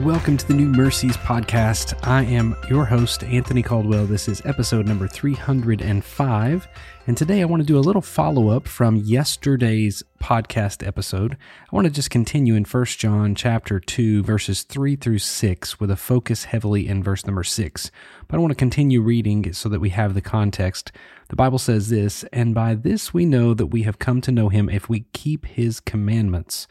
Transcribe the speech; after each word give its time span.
Welcome 0.00 0.38
to 0.38 0.48
the 0.48 0.54
New 0.54 0.68
Mercies 0.68 1.18
podcast. 1.18 1.94
I 2.08 2.24
am 2.24 2.56
your 2.70 2.86
host, 2.86 3.22
Anthony 3.22 3.62
Caldwell. 3.62 4.06
This 4.06 4.28
is 4.28 4.40
episode 4.46 4.86
number 4.86 5.06
305. 5.06 6.68
And 7.06 7.16
today 7.18 7.42
I 7.42 7.44
want 7.44 7.60
to 7.60 7.66
do 7.66 7.76
a 7.76 7.80
little 7.80 8.00
follow 8.00 8.48
up 8.48 8.66
from 8.66 8.96
yesterday's 8.96 10.02
podcast 10.18 10.86
episode. 10.86 11.36
I 11.70 11.76
want 11.76 11.84
to 11.84 11.92
just 11.92 12.08
continue 12.08 12.54
in 12.54 12.64
1 12.64 12.84
John 12.86 13.34
chapter 13.34 13.78
2, 13.78 14.22
verses 14.22 14.62
3 14.62 14.96
through 14.96 15.18
6, 15.18 15.78
with 15.78 15.90
a 15.90 15.96
focus 15.96 16.44
heavily 16.44 16.88
in 16.88 17.02
verse 17.02 17.26
number 17.26 17.44
6. 17.44 17.90
But 18.26 18.36
I 18.36 18.40
want 18.40 18.52
to 18.52 18.56
continue 18.56 19.02
reading 19.02 19.52
so 19.52 19.68
that 19.68 19.80
we 19.80 19.90
have 19.90 20.14
the 20.14 20.22
context. 20.22 20.92
The 21.28 21.36
Bible 21.36 21.58
says 21.58 21.90
this, 21.90 22.24
and 22.32 22.54
by 22.54 22.74
this 22.74 23.12
we 23.12 23.26
know 23.26 23.52
that 23.52 23.66
we 23.66 23.82
have 23.82 23.98
come 23.98 24.22
to 24.22 24.32
know 24.32 24.48
him 24.48 24.70
if 24.70 24.88
we 24.88 25.00
keep 25.12 25.44
his 25.44 25.78
commandments. 25.78 26.66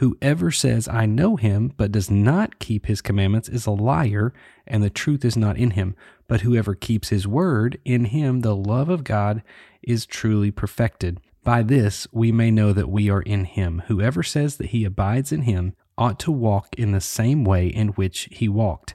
Whoever 0.00 0.50
says, 0.50 0.88
I 0.88 1.04
know 1.04 1.36
him, 1.36 1.74
but 1.76 1.92
does 1.92 2.10
not 2.10 2.58
keep 2.58 2.86
his 2.86 3.02
commandments 3.02 3.50
is 3.50 3.66
a 3.66 3.70
liar, 3.70 4.32
and 4.66 4.82
the 4.82 4.88
truth 4.88 5.26
is 5.26 5.36
not 5.36 5.58
in 5.58 5.72
him. 5.72 5.94
But 6.26 6.40
whoever 6.40 6.74
keeps 6.74 7.10
his 7.10 7.28
word, 7.28 7.78
in 7.84 8.06
him 8.06 8.40
the 8.40 8.56
love 8.56 8.88
of 8.88 9.04
God 9.04 9.42
is 9.82 10.06
truly 10.06 10.50
perfected. 10.50 11.20
By 11.44 11.62
this 11.62 12.06
we 12.12 12.32
may 12.32 12.50
know 12.50 12.72
that 12.72 12.88
we 12.88 13.10
are 13.10 13.20
in 13.20 13.44
him. 13.44 13.82
Whoever 13.88 14.22
says 14.22 14.56
that 14.56 14.68
he 14.68 14.86
abides 14.86 15.32
in 15.32 15.42
him 15.42 15.74
ought 15.98 16.18
to 16.20 16.32
walk 16.32 16.74
in 16.78 16.92
the 16.92 17.02
same 17.02 17.44
way 17.44 17.66
in 17.66 17.88
which 17.88 18.26
he 18.32 18.48
walked. 18.48 18.94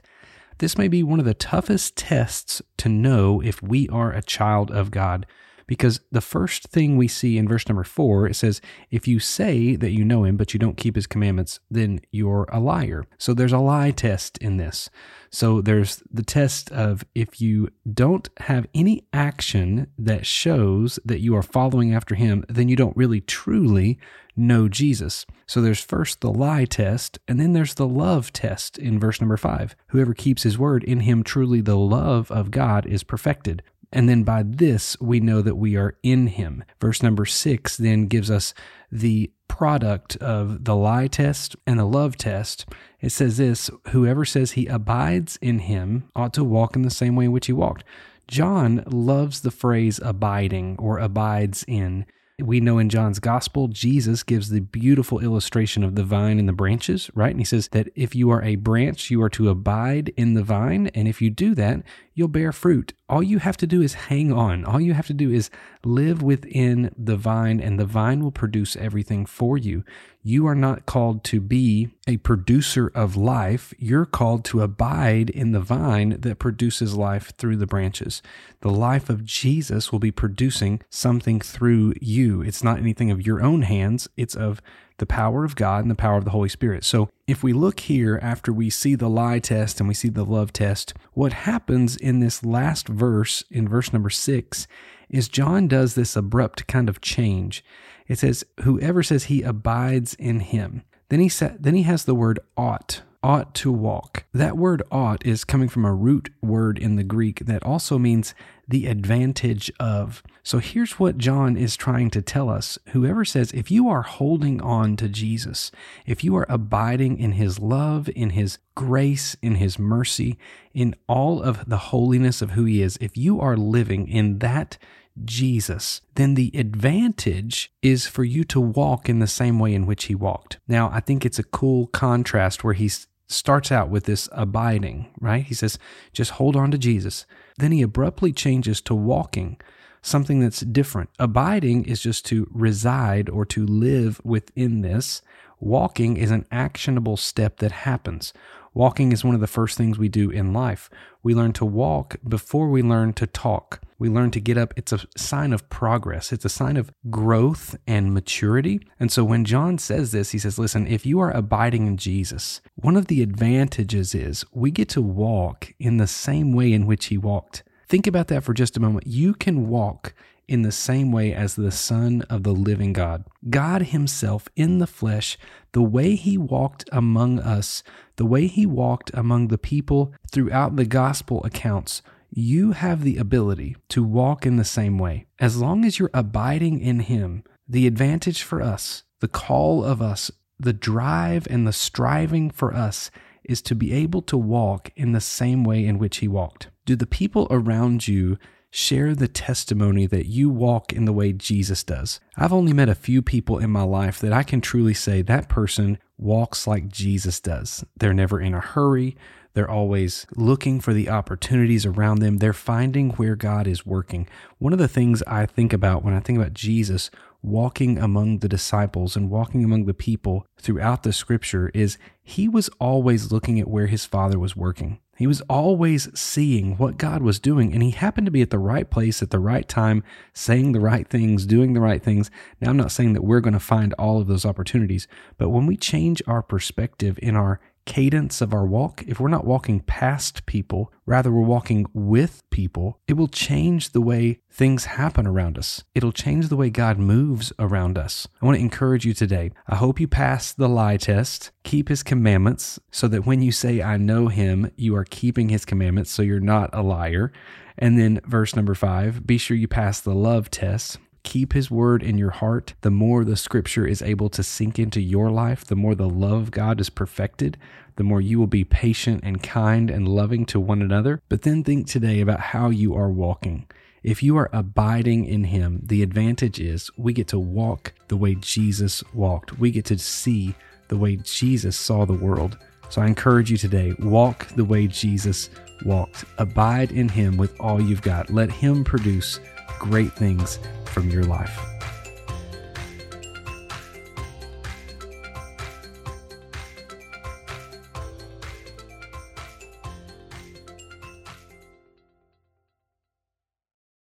This 0.58 0.76
may 0.76 0.88
be 0.88 1.04
one 1.04 1.20
of 1.20 1.24
the 1.24 1.34
toughest 1.34 1.94
tests 1.94 2.62
to 2.78 2.88
know 2.88 3.40
if 3.40 3.62
we 3.62 3.88
are 3.90 4.10
a 4.10 4.22
child 4.22 4.72
of 4.72 4.90
God 4.90 5.24
because 5.66 6.00
the 6.12 6.20
first 6.20 6.68
thing 6.68 6.96
we 6.96 7.08
see 7.08 7.38
in 7.38 7.48
verse 7.48 7.68
number 7.68 7.84
four, 7.84 8.26
it 8.26 8.34
says, 8.34 8.60
If 8.90 9.08
you 9.08 9.18
say 9.18 9.76
that 9.76 9.90
you 9.90 10.04
know 10.04 10.24
him, 10.24 10.36
but 10.36 10.52
you 10.54 10.60
don't 10.60 10.76
keep 10.76 10.94
his 10.94 11.06
commandments, 11.06 11.60
then 11.70 12.00
you're 12.12 12.46
a 12.52 12.60
liar. 12.60 13.04
So 13.18 13.34
there's 13.34 13.52
a 13.52 13.58
lie 13.58 13.90
test 13.90 14.38
in 14.38 14.56
this. 14.56 14.88
So 15.30 15.60
there's 15.60 16.02
the 16.10 16.22
test 16.22 16.70
of 16.70 17.04
if 17.14 17.40
you 17.40 17.68
don't 17.92 18.28
have 18.38 18.66
any 18.74 19.06
action 19.12 19.88
that 19.98 20.24
shows 20.24 20.98
that 21.04 21.20
you 21.20 21.36
are 21.36 21.42
following 21.42 21.94
after 21.94 22.14
him, 22.14 22.44
then 22.48 22.68
you 22.68 22.76
don't 22.76 22.96
really 22.96 23.20
truly 23.20 23.98
know 24.36 24.68
Jesus. 24.68 25.26
So 25.46 25.60
there's 25.60 25.80
first 25.80 26.20
the 26.20 26.32
lie 26.32 26.66
test, 26.66 27.18
and 27.26 27.40
then 27.40 27.52
there's 27.52 27.74
the 27.74 27.86
love 27.86 28.32
test 28.32 28.78
in 28.78 29.00
verse 29.00 29.20
number 29.20 29.36
five. 29.36 29.74
Whoever 29.88 30.12
keeps 30.12 30.42
his 30.42 30.58
word, 30.58 30.84
in 30.84 31.00
him 31.00 31.22
truly 31.22 31.60
the 31.60 31.76
love 31.76 32.30
of 32.30 32.50
God 32.50 32.86
is 32.86 33.02
perfected. 33.02 33.62
And 33.96 34.10
then 34.10 34.24
by 34.24 34.42
this, 34.42 34.94
we 35.00 35.20
know 35.20 35.40
that 35.40 35.54
we 35.54 35.74
are 35.74 35.96
in 36.02 36.26
him. 36.26 36.62
Verse 36.82 37.02
number 37.02 37.24
six 37.24 37.78
then 37.78 38.08
gives 38.08 38.30
us 38.30 38.52
the 38.92 39.32
product 39.48 40.16
of 40.16 40.66
the 40.66 40.76
lie 40.76 41.06
test 41.06 41.56
and 41.66 41.78
the 41.78 41.86
love 41.86 42.18
test. 42.18 42.68
It 43.00 43.08
says 43.08 43.38
this 43.38 43.70
Whoever 43.88 44.26
says 44.26 44.52
he 44.52 44.66
abides 44.66 45.38
in 45.40 45.60
him 45.60 46.10
ought 46.14 46.34
to 46.34 46.44
walk 46.44 46.76
in 46.76 46.82
the 46.82 46.90
same 46.90 47.16
way 47.16 47.24
in 47.24 47.32
which 47.32 47.46
he 47.46 47.54
walked. 47.54 47.84
John 48.28 48.84
loves 48.86 49.40
the 49.40 49.50
phrase 49.50 49.98
abiding 50.04 50.76
or 50.78 50.98
abides 50.98 51.64
in. 51.66 52.04
We 52.38 52.60
know 52.60 52.76
in 52.76 52.90
John's 52.90 53.18
gospel, 53.18 53.66
Jesus 53.68 54.22
gives 54.22 54.50
the 54.50 54.60
beautiful 54.60 55.20
illustration 55.20 55.82
of 55.82 55.94
the 55.94 56.04
vine 56.04 56.38
and 56.38 56.46
the 56.46 56.52
branches, 56.52 57.10
right? 57.14 57.30
And 57.30 57.40
he 57.40 57.46
says 57.46 57.68
that 57.68 57.88
if 57.94 58.14
you 58.14 58.28
are 58.28 58.42
a 58.42 58.56
branch, 58.56 59.10
you 59.10 59.22
are 59.22 59.30
to 59.30 59.48
abide 59.48 60.12
in 60.18 60.34
the 60.34 60.42
vine. 60.42 60.88
And 60.88 61.08
if 61.08 61.22
you 61.22 61.30
do 61.30 61.54
that, 61.54 61.82
you'll 62.12 62.28
bear 62.28 62.52
fruit. 62.52 62.92
All 63.08 63.22
you 63.22 63.38
have 63.38 63.56
to 63.56 63.66
do 63.66 63.80
is 63.80 63.94
hang 63.94 64.34
on. 64.34 64.66
All 64.66 64.82
you 64.82 64.92
have 64.92 65.06
to 65.06 65.14
do 65.14 65.30
is 65.30 65.48
live 65.82 66.22
within 66.22 66.92
the 66.94 67.16
vine, 67.16 67.58
and 67.58 67.80
the 67.80 67.86
vine 67.86 68.22
will 68.22 68.32
produce 68.32 68.76
everything 68.76 69.24
for 69.24 69.56
you. 69.56 69.82
You 70.28 70.48
are 70.48 70.56
not 70.56 70.86
called 70.86 71.22
to 71.26 71.40
be 71.40 71.90
a 72.08 72.16
producer 72.16 72.90
of 72.96 73.14
life. 73.14 73.72
You're 73.78 74.04
called 74.04 74.44
to 74.46 74.60
abide 74.60 75.30
in 75.30 75.52
the 75.52 75.60
vine 75.60 76.16
that 76.18 76.40
produces 76.40 76.96
life 76.96 77.32
through 77.38 77.58
the 77.58 77.66
branches. 77.66 78.22
The 78.60 78.72
life 78.72 79.08
of 79.08 79.24
Jesus 79.24 79.92
will 79.92 80.00
be 80.00 80.10
producing 80.10 80.82
something 80.90 81.38
through 81.38 81.94
you. 82.00 82.42
It's 82.42 82.64
not 82.64 82.80
anything 82.80 83.12
of 83.12 83.24
your 83.24 83.40
own 83.40 83.62
hands, 83.62 84.08
it's 84.16 84.34
of 84.34 84.60
the 84.98 85.06
power 85.06 85.44
of 85.44 85.54
God 85.54 85.82
and 85.82 85.90
the 85.92 85.94
power 85.94 86.18
of 86.18 86.24
the 86.24 86.32
Holy 86.32 86.48
Spirit. 86.48 86.82
So 86.82 87.08
if 87.28 87.44
we 87.44 87.52
look 87.52 87.78
here 87.78 88.18
after 88.20 88.52
we 88.52 88.68
see 88.68 88.96
the 88.96 89.08
lie 89.08 89.38
test 89.38 89.78
and 89.78 89.86
we 89.86 89.94
see 89.94 90.08
the 90.08 90.24
love 90.24 90.52
test, 90.52 90.92
what 91.12 91.34
happens 91.34 91.96
in 91.96 92.18
this 92.18 92.44
last 92.44 92.88
verse, 92.88 93.44
in 93.48 93.68
verse 93.68 93.92
number 93.92 94.10
six, 94.10 94.66
is 95.08 95.28
John 95.28 95.68
does 95.68 95.94
this 95.94 96.16
abrupt 96.16 96.66
kind 96.66 96.88
of 96.88 97.00
change. 97.00 97.62
It 98.08 98.18
says, 98.18 98.44
Whoever 98.60 99.02
says 99.02 99.24
he 99.24 99.42
abides 99.42 100.14
in 100.14 100.40
him. 100.40 100.82
Then 101.08 101.20
he 101.20 101.28
then 101.28 101.74
he 101.74 101.82
has 101.82 102.04
the 102.04 102.14
word 102.14 102.40
ought 102.56 103.02
ought 103.26 103.54
to 103.56 103.72
walk. 103.72 104.24
That 104.32 104.56
word 104.56 104.84
ought 104.88 105.26
is 105.26 105.42
coming 105.42 105.68
from 105.68 105.84
a 105.84 105.92
root 105.92 106.30
word 106.42 106.78
in 106.78 106.94
the 106.94 107.02
Greek 107.02 107.40
that 107.46 107.64
also 107.64 107.98
means 107.98 108.36
the 108.68 108.86
advantage 108.86 109.68
of. 109.80 110.22
So 110.44 110.58
here's 110.58 111.00
what 111.00 111.18
John 111.18 111.56
is 111.56 111.76
trying 111.76 112.10
to 112.10 112.22
tell 112.22 112.48
us. 112.48 112.78
Whoever 112.90 113.24
says, 113.24 113.50
if 113.50 113.68
you 113.68 113.88
are 113.88 114.02
holding 114.02 114.60
on 114.60 114.96
to 114.98 115.08
Jesus, 115.08 115.72
if 116.06 116.22
you 116.22 116.36
are 116.36 116.46
abiding 116.48 117.18
in 117.18 117.32
his 117.32 117.58
love, 117.58 118.08
in 118.14 118.30
his 118.30 118.58
grace, 118.76 119.36
in 119.42 119.56
his 119.56 119.76
mercy, 119.76 120.38
in 120.72 120.94
all 121.08 121.42
of 121.42 121.68
the 121.68 121.78
holiness 121.78 122.42
of 122.42 122.50
who 122.52 122.64
he 122.64 122.80
is, 122.80 122.96
if 123.00 123.16
you 123.16 123.40
are 123.40 123.56
living 123.56 124.06
in 124.06 124.38
that 124.38 124.78
Jesus, 125.24 126.02
then 126.14 126.34
the 126.34 126.50
advantage 126.54 127.72
is 127.82 128.06
for 128.06 128.24
you 128.24 128.44
to 128.44 128.60
walk 128.60 129.08
in 129.08 129.18
the 129.18 129.26
same 129.26 129.58
way 129.58 129.74
in 129.74 129.86
which 129.86 130.04
he 130.04 130.14
walked. 130.14 130.58
Now, 130.68 130.90
I 130.92 131.00
think 131.00 131.24
it's 131.24 131.38
a 131.38 131.44
cool 131.44 131.86
contrast 131.88 132.62
where 132.62 132.74
he 132.74 132.90
starts 133.28 133.72
out 133.72 133.88
with 133.88 134.04
this 134.04 134.28
abiding, 134.32 135.08
right? 135.20 135.44
He 135.44 135.54
says, 135.54 135.78
just 136.12 136.32
hold 136.32 136.54
on 136.54 136.70
to 136.70 136.78
Jesus. 136.78 137.26
Then 137.58 137.72
he 137.72 137.82
abruptly 137.82 138.32
changes 138.32 138.80
to 138.82 138.94
walking, 138.94 139.58
something 140.02 140.40
that's 140.40 140.60
different. 140.60 141.10
Abiding 141.18 141.86
is 141.86 142.00
just 142.00 142.24
to 142.26 142.46
reside 142.52 143.28
or 143.28 143.44
to 143.46 143.66
live 143.66 144.20
within 144.24 144.82
this. 144.82 145.22
Walking 145.58 146.16
is 146.16 146.30
an 146.30 146.46
actionable 146.50 147.16
step 147.16 147.58
that 147.58 147.72
happens. 147.72 148.32
Walking 148.76 149.10
is 149.10 149.24
one 149.24 149.34
of 149.34 149.40
the 149.40 149.46
first 149.46 149.78
things 149.78 149.98
we 149.98 150.10
do 150.10 150.28
in 150.28 150.52
life. 150.52 150.90
We 151.22 151.34
learn 151.34 151.54
to 151.54 151.64
walk 151.64 152.16
before 152.28 152.68
we 152.68 152.82
learn 152.82 153.14
to 153.14 153.26
talk. 153.26 153.80
We 153.98 154.10
learn 154.10 154.30
to 154.32 154.38
get 154.40 154.58
up. 154.58 154.74
It's 154.76 154.92
a 154.92 155.00
sign 155.16 155.54
of 155.54 155.70
progress, 155.70 156.30
it's 156.30 156.44
a 156.44 156.50
sign 156.50 156.76
of 156.76 156.92
growth 157.08 157.74
and 157.86 158.12
maturity. 158.12 158.86
And 159.00 159.10
so 159.10 159.24
when 159.24 159.46
John 159.46 159.78
says 159.78 160.12
this, 160.12 160.32
he 160.32 160.38
says, 160.38 160.58
Listen, 160.58 160.86
if 160.86 161.06
you 161.06 161.20
are 161.20 161.30
abiding 161.30 161.86
in 161.86 161.96
Jesus, 161.96 162.60
one 162.74 162.98
of 162.98 163.06
the 163.06 163.22
advantages 163.22 164.14
is 164.14 164.44
we 164.52 164.70
get 164.70 164.90
to 164.90 165.00
walk 165.00 165.72
in 165.78 165.96
the 165.96 166.06
same 166.06 166.52
way 166.52 166.74
in 166.74 166.84
which 166.84 167.06
he 167.06 167.16
walked. 167.16 167.62
Think 167.88 168.06
about 168.06 168.28
that 168.28 168.44
for 168.44 168.52
just 168.52 168.76
a 168.76 168.80
moment. 168.80 169.06
You 169.06 169.32
can 169.32 169.68
walk 169.68 170.12
in 170.48 170.62
the 170.62 170.72
same 170.72 171.10
way 171.10 171.32
as 171.32 171.54
the 171.54 171.70
Son 171.70 172.22
of 172.30 172.42
the 172.42 172.52
living 172.52 172.92
God. 172.92 173.24
God 173.50 173.82
Himself 173.82 174.48
in 174.56 174.78
the 174.78 174.86
flesh, 174.86 175.36
the 175.72 175.82
way 175.82 176.14
He 176.14 176.38
walked 176.38 176.88
among 176.92 177.38
us, 177.40 177.82
the 178.16 178.26
way 178.26 178.46
He 178.46 178.66
walked 178.66 179.10
among 179.14 179.48
the 179.48 179.58
people 179.58 180.12
throughout 180.30 180.76
the 180.76 180.86
gospel 180.86 181.42
accounts, 181.44 182.02
you 182.30 182.72
have 182.72 183.02
the 183.02 183.16
ability 183.16 183.76
to 183.88 184.04
walk 184.04 184.44
in 184.44 184.56
the 184.56 184.64
same 184.64 184.98
way. 184.98 185.26
As 185.38 185.56
long 185.56 185.84
as 185.84 185.98
you're 185.98 186.10
abiding 186.12 186.80
in 186.80 187.00
Him, 187.00 187.44
the 187.68 187.86
advantage 187.86 188.42
for 188.42 188.62
us, 188.62 189.04
the 189.20 189.28
call 189.28 189.84
of 189.84 190.02
us, 190.02 190.30
the 190.58 190.72
drive 190.72 191.46
and 191.50 191.66
the 191.66 191.72
striving 191.72 192.50
for 192.50 192.74
us 192.74 193.10
is 193.44 193.62
to 193.62 193.74
be 193.74 193.92
able 193.92 194.22
to 194.22 194.36
walk 194.36 194.90
in 194.96 195.12
the 195.12 195.20
same 195.20 195.64
way 195.64 195.84
in 195.84 195.98
which 195.98 196.18
He 196.18 196.28
walked. 196.28 196.68
Do 196.84 196.96
the 196.96 197.06
people 197.06 197.46
around 197.50 198.08
you 198.08 198.38
share 198.76 199.14
the 199.14 199.26
testimony 199.26 200.04
that 200.04 200.26
you 200.26 200.50
walk 200.50 200.92
in 200.92 201.06
the 201.06 201.12
way 201.12 201.32
Jesus 201.32 201.82
does. 201.82 202.20
I've 202.36 202.52
only 202.52 202.74
met 202.74 202.90
a 202.90 202.94
few 202.94 203.22
people 203.22 203.58
in 203.58 203.70
my 203.70 203.84
life 203.84 204.18
that 204.18 204.34
I 204.34 204.42
can 204.42 204.60
truly 204.60 204.92
say 204.92 205.22
that 205.22 205.48
person 205.48 205.96
walks 206.18 206.66
like 206.66 206.88
Jesus 206.88 207.40
does. 207.40 207.86
They're 207.96 208.12
never 208.12 208.38
in 208.38 208.52
a 208.52 208.60
hurry. 208.60 209.16
They're 209.54 209.70
always 209.70 210.26
looking 210.36 210.80
for 210.80 210.92
the 210.92 211.08
opportunities 211.08 211.86
around 211.86 212.18
them. 212.18 212.36
They're 212.36 212.52
finding 212.52 213.12
where 213.12 213.34
God 213.34 213.66
is 213.66 213.86
working. 213.86 214.28
One 214.58 214.74
of 214.74 214.78
the 214.78 214.88
things 214.88 215.22
I 215.22 215.46
think 215.46 215.72
about 215.72 216.04
when 216.04 216.12
I 216.12 216.20
think 216.20 216.38
about 216.38 216.52
Jesus 216.52 217.10
walking 217.42 217.96
among 217.96 218.40
the 218.40 218.48
disciples 218.48 219.16
and 219.16 219.30
walking 219.30 219.64
among 219.64 219.86
the 219.86 219.94
people 219.94 220.46
throughout 220.58 221.02
the 221.02 221.14
scripture 221.14 221.70
is 221.72 221.96
he 222.22 222.46
was 222.46 222.68
always 222.78 223.32
looking 223.32 223.58
at 223.58 223.68
where 223.68 223.86
his 223.86 224.04
father 224.04 224.38
was 224.38 224.54
working. 224.54 225.00
He 225.16 225.26
was 225.26 225.40
always 225.42 226.08
seeing 226.18 226.76
what 226.76 226.98
God 226.98 227.22
was 227.22 227.38
doing, 227.38 227.72
and 227.72 227.82
he 227.82 227.90
happened 227.90 228.26
to 228.26 228.30
be 228.30 228.42
at 228.42 228.50
the 228.50 228.58
right 228.58 228.88
place 228.88 229.22
at 229.22 229.30
the 229.30 229.38
right 229.38 229.66
time, 229.66 230.04
saying 230.34 230.72
the 230.72 230.80
right 230.80 231.08
things, 231.08 231.46
doing 231.46 231.72
the 231.72 231.80
right 231.80 232.02
things. 232.02 232.30
Now, 232.60 232.70
I'm 232.70 232.76
not 232.76 232.92
saying 232.92 233.14
that 233.14 233.24
we're 233.24 233.40
going 233.40 233.54
to 233.54 233.60
find 233.60 233.94
all 233.94 234.20
of 234.20 234.26
those 234.26 234.44
opportunities, 234.44 235.08
but 235.38 235.48
when 235.48 235.66
we 235.66 235.76
change 235.76 236.22
our 236.26 236.42
perspective 236.42 237.18
in 237.22 237.34
our 237.34 237.60
cadence 237.86 238.42
of 238.42 238.52
our 238.52 238.66
walk, 238.66 239.02
if 239.06 239.18
we're 239.18 239.28
not 239.28 239.46
walking 239.46 239.80
past 239.80 240.44
people, 240.44 240.92
rather 241.06 241.32
we're 241.32 241.40
walking 241.40 241.86
with 241.94 242.42
people, 242.50 243.00
it 243.06 243.14
will 243.14 243.28
change 243.28 243.92
the 243.92 244.00
way 244.00 244.40
things 244.50 244.84
happen 244.84 245.26
around 245.26 245.56
us. 245.56 245.84
It'll 245.94 246.12
change 246.12 246.48
the 246.48 246.56
way 246.56 246.68
God 246.68 246.98
moves 246.98 247.52
around 247.58 247.96
us. 247.96 248.28
I 248.42 248.44
want 248.44 248.56
to 248.56 248.62
encourage 248.62 249.06
you 249.06 249.14
today. 249.14 249.52
I 249.66 249.76
hope 249.76 249.98
you 250.00 250.08
pass 250.08 250.52
the 250.52 250.68
lie 250.68 250.98
test, 250.98 251.52
keep 251.64 251.88
his 251.88 252.02
commandments, 252.02 252.78
so 252.90 253.08
that 253.08 253.24
when 253.24 253.40
you 253.40 253.52
say, 253.52 253.80
I 253.80 253.96
know 253.96 254.28
him, 254.28 254.70
you 254.76 254.94
are 254.96 255.04
keeping 255.04 255.48
his 255.48 255.64
commandments, 255.64 256.10
so 256.10 256.22
you're 256.22 256.40
not 256.40 256.70
a 256.72 256.82
liar. 256.82 257.32
And 257.78 257.98
then 257.98 258.20
verse 258.24 258.56
number 258.56 258.74
five, 258.74 259.26
be 259.26 259.38
sure 259.38 259.56
you 259.56 259.68
pass 259.68 260.00
the 260.00 260.14
love 260.14 260.50
test 260.50 260.98
keep 261.26 261.54
his 261.54 261.70
word 261.72 262.04
in 262.04 262.16
your 262.16 262.30
heart, 262.30 262.74
the 262.82 262.90
more 262.90 263.24
the 263.24 263.36
scripture 263.36 263.84
is 263.84 264.00
able 264.00 264.30
to 264.30 264.44
sink 264.44 264.78
into 264.78 265.00
your 265.00 265.28
life, 265.28 265.64
the 265.64 265.74
more 265.74 265.96
the 265.96 266.08
love 266.08 266.40
of 266.40 266.50
God 266.52 266.80
is 266.80 266.88
perfected, 266.88 267.58
the 267.96 268.04
more 268.04 268.20
you 268.20 268.38
will 268.38 268.46
be 268.46 268.62
patient 268.62 269.22
and 269.24 269.42
kind 269.42 269.90
and 269.90 270.06
loving 270.06 270.46
to 270.46 270.60
one 270.60 270.80
another. 270.80 271.20
But 271.28 271.42
then 271.42 271.64
think 271.64 271.88
today 271.88 272.20
about 272.20 272.38
how 272.38 272.70
you 272.70 272.94
are 272.94 273.10
walking. 273.10 273.66
If 274.04 274.22
you 274.22 274.36
are 274.36 274.48
abiding 274.52 275.24
in 275.24 275.44
him, 275.44 275.80
the 275.82 276.04
advantage 276.04 276.60
is 276.60 276.90
we 276.96 277.12
get 277.12 277.26
to 277.28 277.40
walk 277.40 277.92
the 278.06 278.16
way 278.16 278.36
Jesus 278.36 279.02
walked. 279.12 279.58
We 279.58 279.72
get 279.72 279.84
to 279.86 279.98
see 279.98 280.54
the 280.86 280.96
way 280.96 281.16
Jesus 281.16 281.76
saw 281.76 282.04
the 282.04 282.12
world. 282.12 282.56
So 282.88 283.02
I 283.02 283.08
encourage 283.08 283.50
you 283.50 283.56
today 283.56 283.96
walk 283.98 284.46
the 284.54 284.64
way 284.64 284.86
Jesus 284.86 285.50
walked. 285.84 286.24
Abide 286.38 286.92
in 286.92 287.08
him 287.08 287.36
with 287.36 287.58
all 287.60 287.80
you've 287.80 288.02
got. 288.02 288.30
Let 288.30 288.50
him 288.50 288.84
produce 288.84 289.40
great 289.78 290.12
things 290.12 290.58
from 290.86 291.10
your 291.10 291.24
life. 291.24 291.75